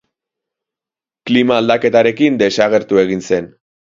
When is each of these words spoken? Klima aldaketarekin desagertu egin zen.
Klima 1.31 1.57
aldaketarekin 1.61 2.41
desagertu 2.43 3.01
egin 3.05 3.25
zen. 3.29 3.53